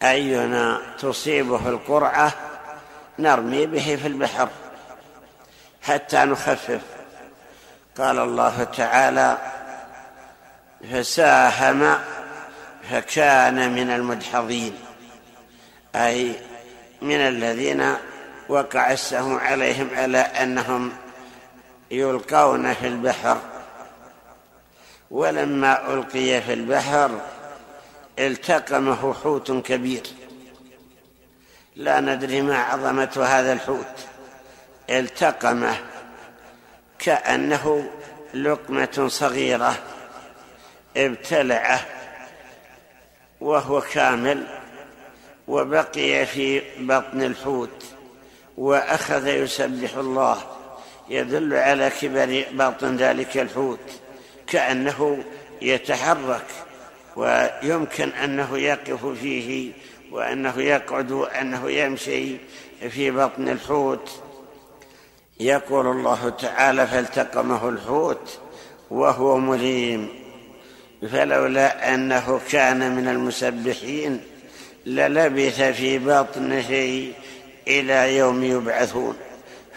[0.03, 2.33] أينا تصيبه القرعة
[3.19, 4.49] نرمي به في البحر
[5.83, 6.81] حتى نخفف.
[7.99, 9.39] قال الله تعالى
[10.93, 11.99] فساهم
[12.91, 14.75] فكان من المدحضين
[15.95, 16.35] أي
[17.03, 17.95] من الذين
[18.49, 20.93] وقع السهم عليهم على أنهم
[21.91, 23.54] يلقون في البحر.
[25.15, 27.21] ولما ألقي في البحر
[28.19, 30.03] التقمه حوت كبير.
[31.77, 34.07] لا ندري ما عظمة هذا الحوت.
[34.91, 35.77] التقمه
[36.99, 37.91] كأنه
[38.35, 39.75] لقمة صغيرة
[40.97, 41.81] ابتلعه
[43.41, 44.47] وهو كامل
[45.49, 47.85] وبقي في بطن الحوت
[48.57, 50.43] وأخذ يسبح الله.
[51.09, 54.04] يدل على كبر باطن ذلك الحوت.
[54.47, 55.25] كأنه
[55.63, 56.47] يتحرك
[57.17, 59.73] ويمكن أنه يقف فيه
[60.13, 62.37] وأنه يقعد وأنه يمشي
[62.91, 64.11] في بطن الحوت.
[65.41, 68.39] يقول الله تعالى فالتقمه الحوت
[68.91, 70.09] وهو مليم.
[71.13, 74.21] فلولا أنه كان من المسبحين
[74.87, 76.71] للبث في بطنه
[77.69, 79.17] إلى يوم يبعثون.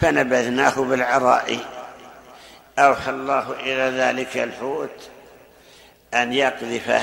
[0.00, 1.77] فنبذناه بالعراء.
[2.78, 5.10] أوحى الله إلى ذلك الحوت
[6.14, 7.02] أن يقذفه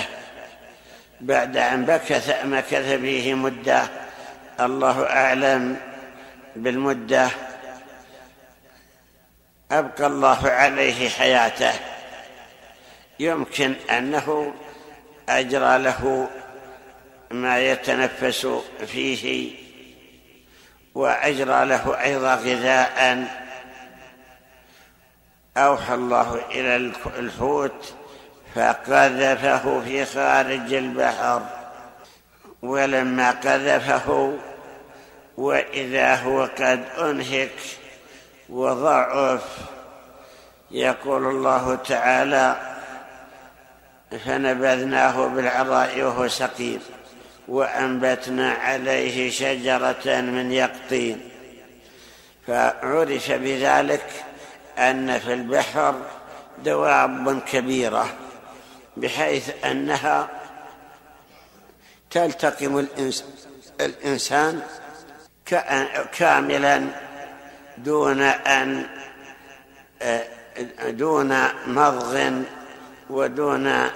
[1.21, 3.87] بعد أن بكث مكث فيه مدة.
[4.59, 5.77] الله أعلم
[6.55, 7.29] بالمدة.
[9.71, 11.73] أبقى الله عليه حياته.
[13.19, 14.53] يمكن أنه
[15.29, 16.29] أجرى له
[17.31, 18.47] ما يتنفس
[18.87, 19.51] فيه
[20.95, 23.27] وأجرى له أيضا غذاء.
[25.57, 27.93] أوحى الله إلى الحوت
[28.55, 31.41] فقذفه في خارج البحر.
[32.61, 34.37] ولما قذفه
[35.37, 37.51] وإذا هو قد أنهك
[38.49, 39.57] وضعف
[40.71, 42.55] يقول الله تعالى
[44.25, 46.79] فنبذناه بالعراء وهو سقيم
[47.47, 51.29] وأنبتنا عليه شجرة من يقطين.
[52.47, 54.05] فعرف بذلك
[54.77, 55.95] أن في البحر
[56.63, 58.07] دواب كبيرة
[58.97, 60.27] بحيث أنها
[62.11, 62.87] تلتقم
[63.81, 64.61] الإنسان
[66.13, 66.87] كاملا
[67.77, 68.85] دون أن
[70.87, 72.31] دون مضغ
[73.09, 73.89] ودون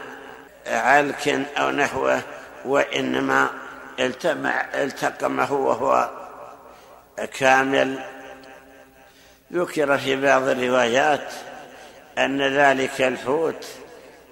[0.67, 1.27] علك
[1.57, 2.21] أو نحوه
[2.65, 3.49] وإنما
[4.75, 6.09] التقمه وهو
[7.39, 7.99] كامل
[9.54, 11.34] ذكر في بعض الروايات
[12.18, 13.68] أن ذلك الحوت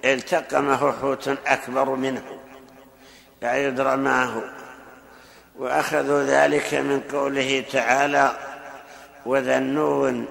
[0.04, 2.22] التقمه حوت أكبر منه
[3.96, 4.42] ما هو
[5.58, 8.32] وأخذوا ذلك من قوله تعالى
[9.26, 10.26] وذنون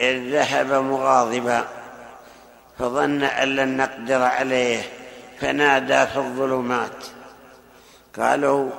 [0.00, 1.64] إذ ذهب مغاضبا
[2.78, 4.82] فظن أن لن نقدر عليه
[5.40, 7.04] فنادى في الظلمات.
[8.18, 8.70] قالوا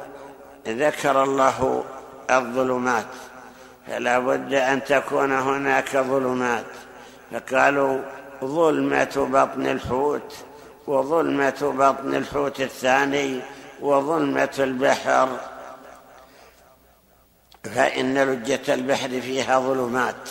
[0.68, 1.84] ذكر الله
[2.32, 3.06] الظلمات.
[3.88, 6.66] فلا بد أن تكون هناك ظلمات.
[7.32, 8.00] فقالوا
[8.44, 10.36] ظلمة بطن الحوت
[10.88, 13.42] وظلمة بطن الحوت الثاني
[13.82, 15.30] وظلمة البحر.
[17.64, 20.30] فإن لجة البحر فيها ظلمات.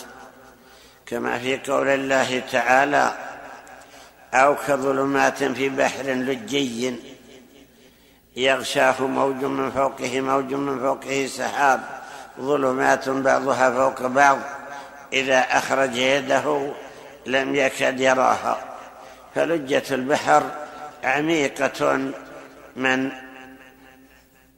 [1.07, 3.13] كما في قول الله تعالى
[4.35, 6.95] أو كظلمات في بحر لجي
[8.37, 12.04] يغشاه موج من فوقه موج من فوقه سحاب.
[12.41, 14.39] ظلمات بعضها فوق بعض.
[15.13, 16.73] إذا أخرج يده
[17.27, 18.59] لم يكد يراها.
[19.35, 20.43] فلجة البحر
[21.05, 22.11] عميقة
[22.77, 23.11] من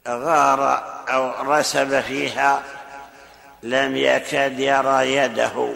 [0.08, 2.62] غار أو رسب فيها
[3.62, 5.72] لم يكد يرى يده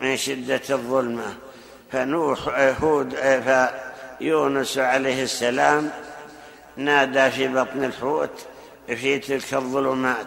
[0.00, 1.36] من شدة الظلمة.
[1.92, 2.38] فنوح
[2.82, 3.14] هود
[4.18, 5.90] فيونس عليه السلام
[6.76, 8.46] نادى في بطن الحوت
[8.86, 10.26] في تلك الظلمات.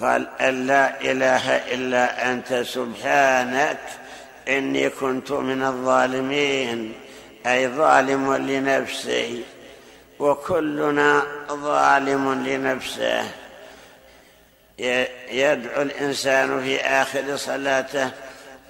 [0.00, 3.78] قال أن لا إله إلا أنت سبحانك
[4.48, 6.92] إني كنت من الظالمين
[7.46, 9.44] أي ظالم لنفسي
[10.18, 13.24] وكلنا ظالم لنفسه.
[15.32, 18.10] يدعو الإنسان في آخر صلاته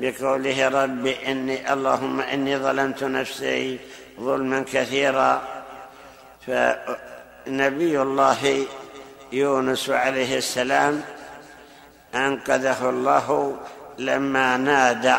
[0.01, 3.79] بقوله رب إني اللهم إني ظلمت نفسي
[4.21, 5.43] ظلما كثيرا.
[6.47, 8.67] فنبي الله
[9.33, 11.03] يونس عليه السلام
[12.15, 13.57] أنقذه الله
[13.99, 15.17] لما نادى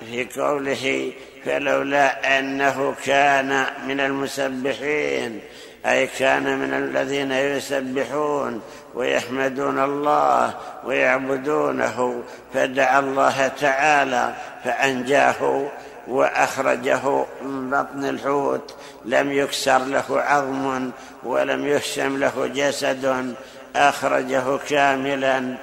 [0.00, 1.12] في قوله
[1.44, 5.40] فلولا أنه كان من المسبحين
[5.86, 8.62] أي كان من الذين يسبحون
[8.94, 10.54] ويحمدون الله
[10.84, 12.22] ويعبدونه
[12.54, 15.70] فدعا الله تعالى فأنجاه
[16.08, 18.74] وأخرجه من بطن الحوت.
[19.04, 20.90] لم يكسر له عظم
[21.22, 23.34] ولم يهشم له جسد
[23.76, 25.56] أخرجه كاملا.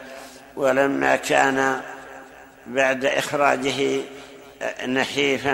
[0.58, 1.82] ولما كان
[2.68, 4.02] بعد إخراجه
[4.88, 5.52] نحيفا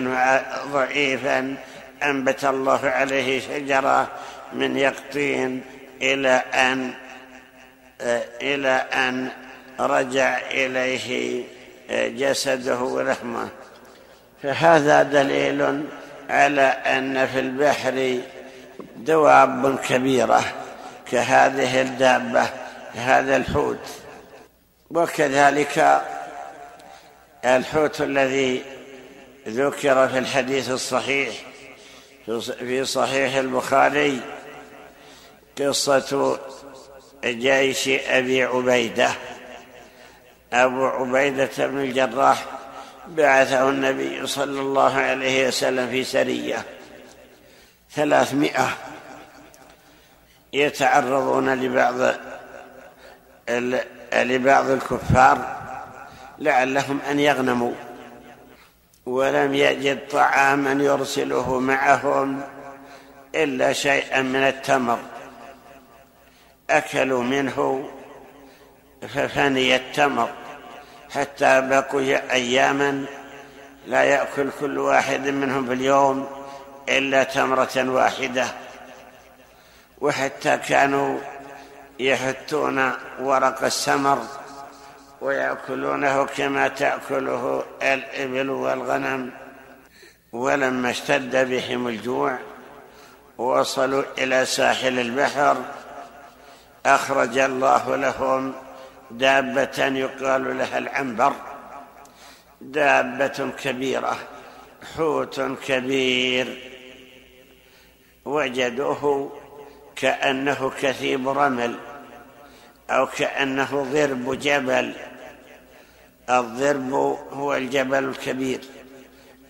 [0.74, 1.56] وضعيفا
[2.04, 4.08] أنبت الله عليه شجرة
[4.54, 5.62] من يقطين
[6.02, 6.94] إلى أن
[8.42, 9.30] إلى أن
[9.80, 11.44] رجع إليه
[11.90, 13.50] جسده ولحمه.
[14.44, 15.84] فهذا دليل
[16.30, 18.18] على أن في البحر
[18.96, 20.44] دواب كبيرة
[21.12, 22.50] كهذه الدابة
[22.96, 24.03] هذا الحوت.
[24.94, 26.02] وكذلك
[27.46, 28.64] الحوت الذي
[29.48, 31.34] ذكر في الحديث الصحيح
[32.60, 34.20] في صحيح البخاري
[35.60, 36.40] قصة
[37.26, 39.10] جيش أبي عبيدة.
[40.54, 42.46] أبو عبيدة بن الجراح
[43.08, 46.66] بعثه النبي صلى الله عليه وسلم في سرية
[47.92, 48.78] ثلاثمائة
[50.54, 52.16] يتعرضون لبعض
[54.14, 55.58] لبعض الكفار
[56.40, 57.74] لعلهم أن يغنموا.
[59.06, 62.42] ولم يجد طعاما يرسله معهم
[63.36, 65.00] إلا شيئا من التمر.
[66.70, 67.90] أكلوا منه
[69.02, 70.30] ففني التمر
[71.14, 73.06] حتى بقي أياما
[73.88, 76.28] لا يأكل كل واحد منهم في اليوم
[76.90, 78.46] إلا تمرة واحدة.
[80.02, 81.20] وحتى كانوا
[82.00, 84.20] يحتون ورق السمر
[85.22, 89.32] ويأكلونه كما تأكله الإبل والغنم.
[90.34, 92.38] ولما اشتد بهم الجوع
[93.38, 95.58] وصلوا إلى ساحل البحر
[96.86, 98.54] أخرج الله لهم
[99.12, 101.34] دابة يقال لها العنبر.
[102.62, 104.18] دابة كبيرة
[104.98, 106.74] حوت كبير.
[108.26, 109.32] وجدوه
[109.96, 111.76] كأنه كثيب رمل
[112.90, 114.94] أو كأنه ضرب جبل.
[116.30, 116.94] الضرب
[117.32, 118.60] هو الجبل الكبير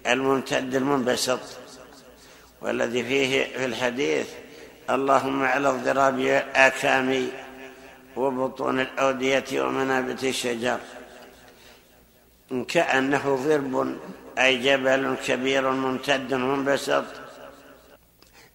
[0.07, 1.39] الممتد المنبسط
[2.61, 4.27] والذي فيه في الحديث
[4.89, 6.19] اللهم على الضراب
[6.55, 7.27] آكام
[8.15, 10.79] وبطون الأودية ومنابت الشجر.
[12.67, 13.97] كأنه ضرب
[14.39, 17.05] أي جبل كبير ممتد منبسط.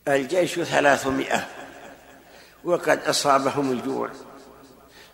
[0.09, 1.58] الجيش ثلاثمائة.
[2.69, 4.11] وقد أصابهم الجوع.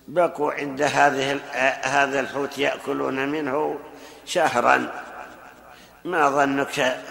[0.08, 1.40] بقوا عند هذه
[1.82, 3.78] هذا الحوت يأكلون منه
[4.26, 4.92] شهرا.
[6.04, 7.02] ما ظنك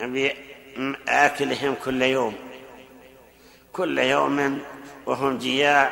[0.00, 2.34] بآكلهم كل يوم؟
[3.72, 4.62] كل يوم
[5.06, 5.90] وهم جياع.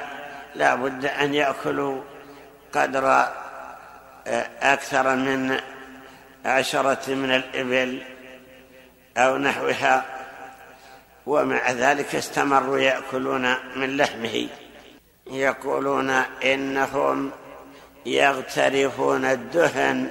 [0.55, 2.03] لا بد أن يأكلوا
[2.73, 5.61] قدر آه، أكثر من
[6.45, 8.03] عشرة من الإبل
[9.17, 10.22] أو نحوها.
[11.27, 14.49] ومع ذلك استمروا يأكلون من لحمه.
[15.27, 16.11] يقولون
[16.45, 17.31] إنهم
[18.07, 20.11] يغترفون الدهن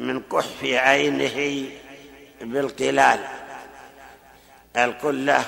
[0.00, 1.66] من قحف عينه
[2.40, 3.20] بالقلال.
[4.76, 5.44] القلة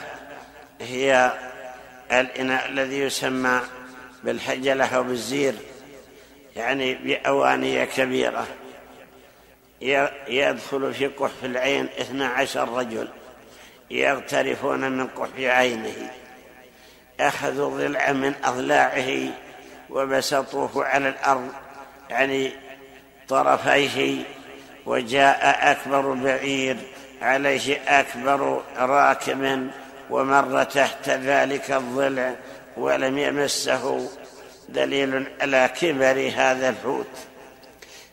[0.80, 1.33] هي
[2.12, 3.61] الإناء الذي يسمى
[4.24, 5.55] بالحجلة أو بالزير
[6.57, 8.47] يعني بأوانية كبيرة.
[10.28, 13.09] يدخل في قحف العين اثنا عشر رجل.
[13.93, 16.11] يغترفون من قحف عينه.
[17.20, 19.28] أخذوا ضلعا من أضلاعه
[19.90, 21.49] وبسطوه على الأرض
[22.11, 22.53] يعني
[23.28, 24.24] طرفيه
[24.86, 26.76] وجاء أكبر بعير
[27.22, 29.70] عليه أكبر راكب
[30.11, 32.34] ومر تحت ذلك الضلع
[32.76, 34.11] ولم يمسه.
[34.68, 37.07] دليل على كبر هذا الحوت.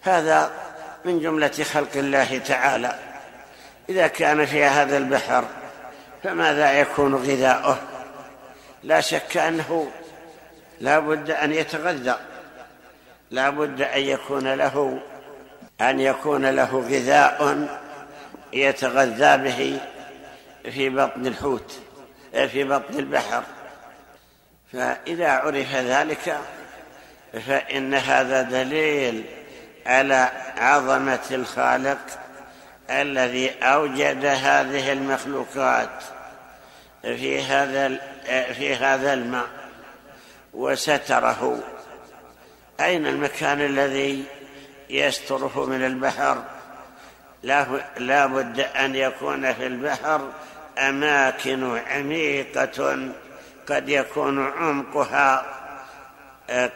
[0.02, 0.52] هذا
[1.06, 3.00] من جملة خلق الله تعالى.
[3.90, 5.46] إذا كان في هذا البحر
[6.24, 7.78] فماذا يكون غذاؤه؟
[8.84, 9.92] لا شك أنه
[10.80, 12.16] لا بد أن يتغذى.
[13.32, 15.00] لا بد أن يكون له
[15.82, 17.68] أن يكون له غذاء
[18.54, 19.80] يتغذى به
[20.72, 21.80] في بطن الحوت
[22.32, 23.44] في بطن البحر.
[24.74, 26.38] فإذا عرف ذلك
[27.48, 29.26] فإن هذا دليل
[29.86, 32.00] على عظمة الخالق
[32.90, 36.04] الذي أوجد هذه المخلوقات
[37.02, 38.00] في هذا
[38.54, 39.48] في هذا الماء
[40.54, 41.64] وستره.
[42.80, 44.24] أين المكان الذي
[44.90, 46.44] يستره من البحر؟
[47.98, 50.32] لا بد أن يكون في البحر
[50.78, 53.12] أماكن عميقة
[53.70, 55.46] قد يكون عمقها
[56.50, 56.72] آه،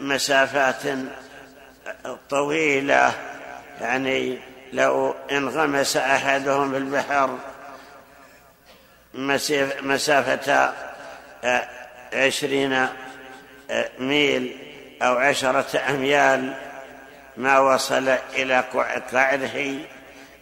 [0.00, 0.82] مسافات
[2.30, 3.12] طويلة
[3.80, 4.38] يعني
[4.72, 7.38] لو انغمس أحدهم في البحر
[9.82, 10.72] مسافة
[11.44, 11.68] آه،
[12.12, 12.72] عشرين
[13.70, 14.56] آه، ميل
[15.02, 16.54] أو عشرة أميال
[17.36, 18.64] ما وصل إلى
[19.12, 19.78] قعره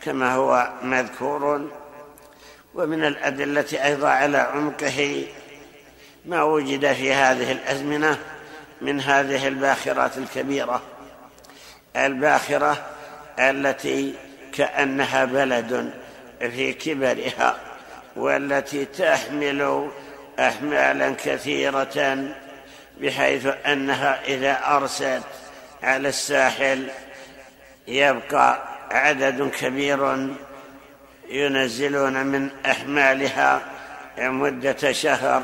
[0.03, 1.71] كما هو مذكور.
[2.75, 5.27] ومن الأدلة أيضا على عمقه
[6.27, 8.19] ما وجد في هذه الأزمنة
[8.81, 10.83] من هذه الباخرات الكبيرة.
[11.97, 12.87] الباخرة
[13.41, 14.15] التي
[14.53, 15.93] كأنها بلد
[16.41, 17.57] في كبرها
[18.17, 19.91] والتي تحمل
[20.39, 22.25] أحمالا كثيرة
[23.01, 25.23] بحيث أنها إذا أرست
[25.83, 26.89] على الساحل
[27.89, 30.29] يبقى عدد كبير
[31.31, 33.61] ينزلون من أحمالها
[34.19, 35.43] مدة شهر.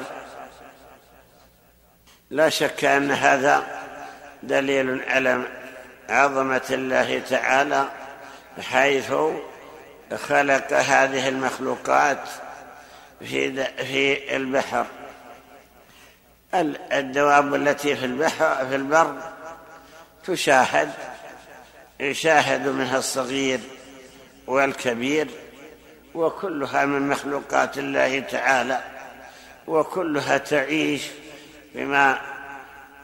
[2.31, 3.67] لا شك أن هذا
[4.43, 5.43] دليل على
[6.09, 7.89] عظمة الله تعالى
[8.61, 9.13] حيث
[10.15, 12.29] خلق هذه المخلوقات
[13.21, 14.87] في في البحر.
[16.93, 19.17] الدواب التي في البحر في البر
[20.25, 20.91] تشاهد
[22.01, 23.61] يشاهد منها الصغير
[24.47, 25.29] والكبير
[26.15, 28.81] وكلها من مخلوقات الله تعالى
[29.67, 31.03] وكلها تعيش
[31.75, 32.19] بما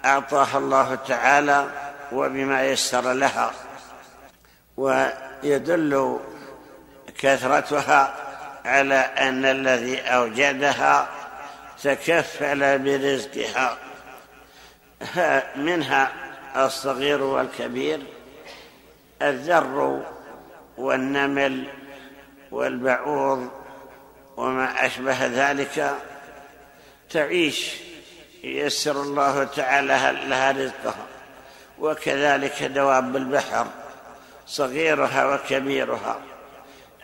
[0.04, 1.66] أعطاها الله تعالى
[2.12, 3.52] وبما يسر لها
[4.76, 6.18] ويدل
[7.18, 8.14] كثرتها
[8.64, 11.08] على أن الذي أوجدها
[11.82, 13.78] تكفل برزقها.
[15.56, 16.12] منها
[16.56, 18.00] الصغير والكبير
[19.22, 20.02] الذر
[20.78, 21.66] والنمل
[22.50, 23.50] والبعوض
[24.36, 25.96] وما أشبه ذلك.
[27.10, 27.74] تعيش
[28.44, 31.06] ييسر الله تعالى لها رزقها.
[31.82, 33.66] وكذلك دواب البحر
[34.46, 36.20] صغيرها وكبيرها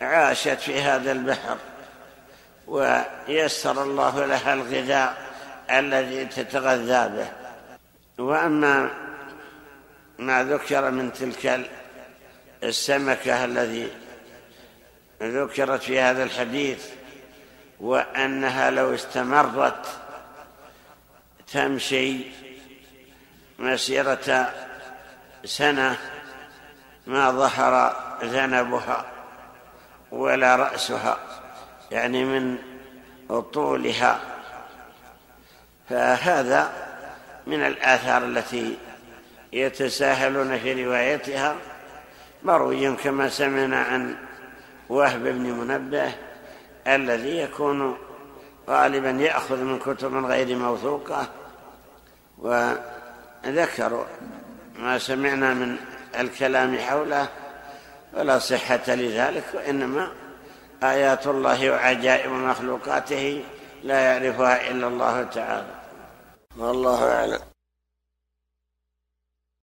[0.01, 1.57] عاشت في هذا البحر
[2.67, 5.29] ويسر الله لها الغذاء
[5.69, 7.31] الذي تتغذى به.
[8.25, 8.89] وأما
[10.17, 11.69] ما ذكر من تلك
[12.63, 13.91] السمكة الذي
[15.21, 16.85] ذكرت في هذا الحديث
[17.79, 19.85] وأنها لو استمرت
[21.53, 22.25] تمشي
[23.59, 24.53] مسيرة
[25.45, 25.97] سنة
[27.07, 29.05] ما ظهر ذنبها
[30.11, 31.17] ولا رأسها
[31.91, 32.57] يعني من
[33.53, 34.19] طولها.
[35.89, 36.71] فهذا
[37.47, 38.77] من الآثار التي
[39.53, 41.55] يتساهلون في روايتها.
[42.43, 44.15] مروي كما سمعنا عن
[44.89, 46.11] وهب بن منبه
[46.87, 47.97] الذي يكون
[48.69, 51.27] غالبا يأخذ من كتب غير موثوقة
[52.37, 54.05] وذكروا
[54.79, 55.75] ما سمعنا من
[56.19, 57.27] الكلام حوله
[58.13, 60.11] ولا صحة لذلك وإنما
[60.83, 63.43] آيات الله وعجائب مخلوقاته
[63.83, 65.75] لا يعرفها إلا الله تعالى.
[66.57, 67.48] والله أعلم.